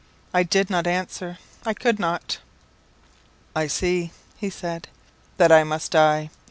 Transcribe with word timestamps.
I 0.33 0.41
did 0.41 0.71
not 0.71 0.87
answer 0.87 1.37
I 1.63 1.75
could 1.75 1.99
not. 1.99 2.39
"I 3.55 3.67
see," 3.67 4.09
he 4.35 4.49
said, 4.49 4.87
"that 5.37 5.51
I 5.51 5.63
must 5.63 5.91
die. 5.91 6.31